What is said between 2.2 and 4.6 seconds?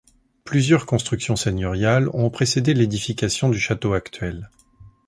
précédé l'édification du château actuel.